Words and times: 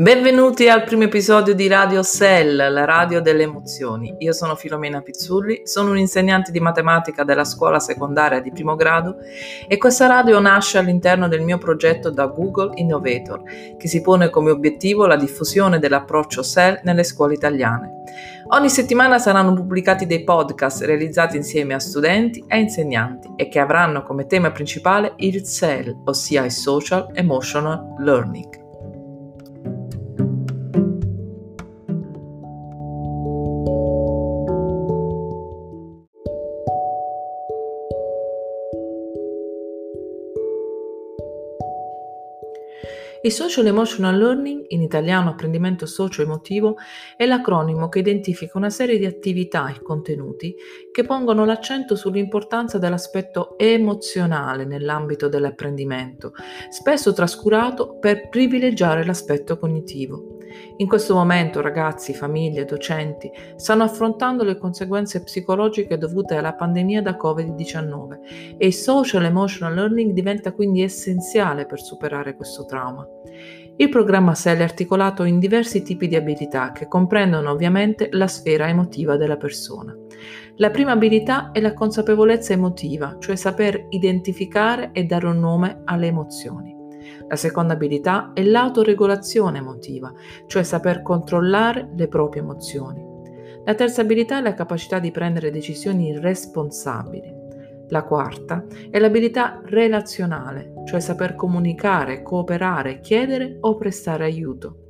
Benvenuti 0.00 0.66
al 0.66 0.84
primo 0.84 1.02
episodio 1.02 1.54
di 1.54 1.68
Radio 1.68 2.02
Cell, 2.02 2.56
la 2.56 2.86
radio 2.86 3.20
delle 3.20 3.42
emozioni. 3.42 4.14
Io 4.20 4.32
sono 4.32 4.54
Filomena 4.54 5.02
Pizzulli, 5.02 5.66
sono 5.66 5.90
un 5.90 5.98
insegnante 5.98 6.50
di 6.50 6.58
matematica 6.58 7.22
della 7.22 7.44
scuola 7.44 7.78
secondaria 7.78 8.40
di 8.40 8.50
primo 8.50 8.76
grado 8.76 9.16
e 9.68 9.76
questa 9.76 10.06
radio 10.06 10.40
nasce 10.40 10.78
all'interno 10.78 11.28
del 11.28 11.42
mio 11.42 11.58
progetto 11.58 12.08
da 12.08 12.24
Google 12.28 12.70
Innovator, 12.76 13.42
che 13.76 13.88
si 13.88 14.00
pone 14.00 14.30
come 14.30 14.50
obiettivo 14.50 15.04
la 15.04 15.16
diffusione 15.16 15.78
dell'approccio 15.78 16.42
Cell 16.42 16.80
nelle 16.82 17.04
scuole 17.04 17.34
italiane. 17.34 18.04
Ogni 18.52 18.70
settimana 18.70 19.18
saranno 19.18 19.52
pubblicati 19.52 20.06
dei 20.06 20.24
podcast 20.24 20.80
realizzati 20.80 21.36
insieme 21.36 21.74
a 21.74 21.78
studenti 21.78 22.42
e 22.48 22.58
insegnanti 22.58 23.34
e 23.36 23.48
che 23.48 23.58
avranno 23.58 24.02
come 24.02 24.24
tema 24.24 24.50
principale 24.50 25.12
il 25.16 25.44
Cell, 25.44 25.94
ossia 26.06 26.46
il 26.46 26.52
Social 26.52 27.10
Emotional 27.12 27.96
Learning. 27.98 28.59
Il 43.22 43.32
Social 43.32 43.66
Emotional 43.66 44.16
Learning, 44.16 44.64
in 44.68 44.80
italiano 44.80 45.28
apprendimento 45.28 45.84
socio-emotivo, 45.84 46.76
è 47.16 47.26
l'acronimo 47.26 47.90
che 47.90 47.98
identifica 47.98 48.56
una 48.56 48.70
serie 48.70 48.98
di 48.98 49.04
attività 49.04 49.68
e 49.68 49.82
contenuti 49.82 50.54
che 50.90 51.04
pongono 51.04 51.44
l'accento 51.44 51.96
sull'importanza 51.96 52.78
dell'aspetto 52.78 53.58
emozionale 53.58 54.64
nell'ambito 54.64 55.28
dell'apprendimento, 55.28 56.32
spesso 56.70 57.12
trascurato 57.12 57.98
per 57.98 58.30
privilegiare 58.30 59.04
l'aspetto 59.04 59.58
cognitivo. 59.58 60.39
In 60.76 60.86
questo 60.86 61.14
momento 61.14 61.60
ragazzi, 61.60 62.14
famiglie, 62.14 62.64
docenti 62.64 63.30
stanno 63.56 63.84
affrontando 63.84 64.44
le 64.44 64.56
conseguenze 64.56 65.22
psicologiche 65.22 65.98
dovute 65.98 66.34
alla 66.34 66.54
pandemia 66.54 67.02
da 67.02 67.16
Covid-19 67.16 68.56
e 68.58 68.66
il 68.66 68.74
social 68.74 69.24
emotional 69.24 69.74
learning 69.74 70.12
diventa 70.12 70.52
quindi 70.52 70.82
essenziale 70.82 71.66
per 71.66 71.80
superare 71.80 72.34
questo 72.36 72.64
trauma. 72.64 73.06
Il 73.76 73.88
programma 73.88 74.34
SEL 74.34 74.58
è 74.58 74.62
articolato 74.62 75.24
in 75.24 75.38
diversi 75.38 75.82
tipi 75.82 76.06
di 76.06 76.16
abilità 76.16 76.70
che 76.72 76.86
comprendono 76.86 77.50
ovviamente 77.50 78.08
la 78.12 78.26
sfera 78.26 78.68
emotiva 78.68 79.16
della 79.16 79.38
persona. 79.38 79.96
La 80.56 80.68
prima 80.68 80.92
abilità 80.92 81.50
è 81.52 81.60
la 81.60 81.72
consapevolezza 81.72 82.52
emotiva, 82.52 83.16
cioè 83.18 83.36
saper 83.36 83.86
identificare 83.88 84.90
e 84.92 85.04
dare 85.04 85.26
un 85.26 85.38
nome 85.38 85.80
alle 85.86 86.08
emozioni. 86.08 86.79
La 87.28 87.36
seconda 87.36 87.74
abilità 87.74 88.32
è 88.34 88.42
l'autoregolazione 88.42 89.58
emotiva, 89.58 90.12
cioè 90.46 90.62
saper 90.62 91.02
controllare 91.02 91.90
le 91.94 92.08
proprie 92.08 92.42
emozioni. 92.42 93.08
La 93.64 93.74
terza 93.74 94.00
abilità 94.00 94.38
è 94.38 94.42
la 94.42 94.54
capacità 94.54 94.98
di 94.98 95.10
prendere 95.10 95.50
decisioni 95.50 96.18
responsabili. 96.18 97.38
La 97.88 98.04
quarta 98.04 98.64
è 98.88 98.98
l'abilità 98.98 99.60
relazionale, 99.64 100.72
cioè 100.86 101.00
saper 101.00 101.34
comunicare, 101.34 102.22
cooperare, 102.22 103.00
chiedere 103.00 103.58
o 103.60 103.76
prestare 103.76 104.24
aiuto. 104.24 104.86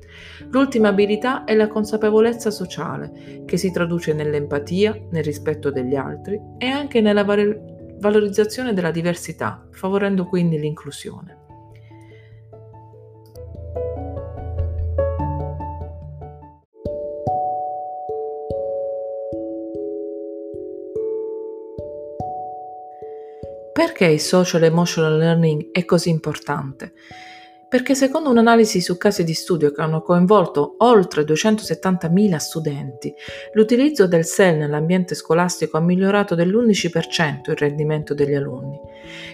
L'ultima 0.50 0.88
abilità 0.88 1.44
è 1.44 1.54
la 1.54 1.68
consapevolezza 1.68 2.50
sociale, 2.50 3.42
che 3.46 3.56
si 3.56 3.72
traduce 3.72 4.12
nell'empatia, 4.12 4.98
nel 5.10 5.24
rispetto 5.24 5.70
degli 5.70 5.94
altri 5.94 6.38
e 6.58 6.66
anche 6.66 7.00
nella 7.00 7.24
valorizzazione 7.24 8.74
della 8.74 8.90
diversità, 8.90 9.66
favorendo 9.70 10.26
quindi 10.26 10.58
l'inclusione. 10.58 11.39
Perché 23.72 24.06
il 24.06 24.20
social 24.20 24.64
emotional 24.64 25.16
learning 25.16 25.70
è 25.70 25.84
così 25.84 26.10
importante? 26.10 26.92
Perché 27.68 27.94
secondo 27.94 28.30
un'analisi 28.30 28.80
su 28.80 28.96
casi 28.96 29.22
di 29.22 29.32
studio 29.32 29.70
che 29.70 29.80
hanno 29.80 30.02
coinvolto 30.02 30.74
oltre 30.78 31.22
270.000 31.22 32.36
studenti, 32.36 33.14
l'utilizzo 33.52 34.08
del 34.08 34.24
SEL 34.24 34.56
nell'ambiente 34.56 35.14
scolastico 35.14 35.76
ha 35.76 35.80
migliorato 35.80 36.34
dell'11% 36.34 37.50
il 37.50 37.56
rendimento 37.56 38.12
degli 38.12 38.34
alunni. 38.34 38.76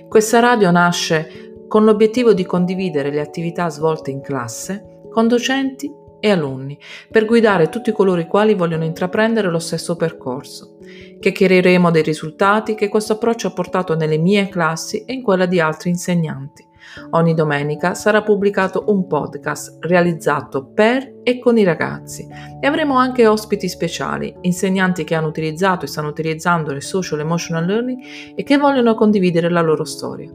Questa 0.06 0.38
radio 0.38 0.70
nasce 0.70 1.64
con 1.66 1.84
l'obiettivo 1.84 2.34
di 2.34 2.44
condividere 2.44 3.10
le 3.10 3.20
attività 3.20 3.70
svolte 3.70 4.10
in 4.10 4.20
classe 4.20 5.00
con 5.10 5.28
docenti 5.28 5.90
e 6.20 6.30
alunni, 6.30 6.78
per 7.10 7.24
guidare 7.24 7.68
tutti 7.68 7.92
coloro 7.92 8.20
i 8.20 8.26
quali 8.26 8.54
vogliono 8.54 8.84
intraprendere 8.84 9.48
lo 9.48 9.58
stesso 9.58 9.96
percorso. 9.96 10.78
Chiacchiereremo 11.18 11.90
dei 11.90 12.02
risultati 12.02 12.74
che 12.74 12.88
questo 12.88 13.14
approccio 13.14 13.48
ha 13.48 13.52
portato 13.52 13.94
nelle 13.94 14.18
mie 14.18 14.48
classi 14.48 15.04
e 15.04 15.12
in 15.12 15.22
quella 15.22 15.46
di 15.46 15.60
altri 15.60 15.90
insegnanti. 15.90 16.64
Ogni 17.10 17.34
domenica 17.34 17.94
sarà 17.94 18.22
pubblicato 18.22 18.84
un 18.88 19.06
podcast 19.06 19.78
realizzato 19.80 20.66
per 20.66 21.20
e 21.22 21.38
con 21.38 21.58
i 21.58 21.64
ragazzi 21.64 22.26
e 22.60 22.66
avremo 22.66 22.96
anche 22.96 23.26
ospiti 23.26 23.68
speciali, 23.68 24.34
insegnanti 24.42 25.04
che 25.04 25.14
hanno 25.14 25.28
utilizzato 25.28 25.84
e 25.84 25.88
stanno 25.88 26.08
utilizzando 26.08 26.72
il 26.72 26.82
social 26.82 27.20
emotional 27.20 27.66
learning 27.66 28.00
e 28.34 28.42
che 28.42 28.56
vogliono 28.56 28.94
condividere 28.94 29.50
la 29.50 29.60
loro 29.60 29.84
storia. 29.84 30.30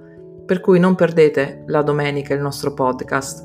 Per 0.46 0.60
cui 0.60 0.80
non 0.80 0.96
perdete 0.96 1.64
la 1.68 1.82
domenica 1.82 2.34
il 2.34 2.42
nostro 2.42 2.74
podcast 2.74 3.44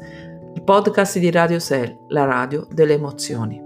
il 0.57 0.63
podcast 0.63 1.19
di 1.19 1.31
Radio 1.31 1.59
Cell, 1.59 1.95
la 2.09 2.25
radio 2.25 2.67
delle 2.71 2.95
emozioni. 2.95 3.63